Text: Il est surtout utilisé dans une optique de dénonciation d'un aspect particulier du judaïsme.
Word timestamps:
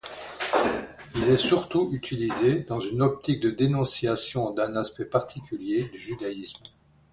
Il 1.13 1.29
est 1.29 1.37
surtout 1.37 1.91
utilisé 1.93 2.63
dans 2.63 2.79
une 2.79 3.03
optique 3.03 3.39
de 3.39 3.51
dénonciation 3.51 4.49
d'un 4.51 4.75
aspect 4.75 5.05
particulier 5.05 5.83
du 5.89 5.97
judaïsme. 5.99 6.63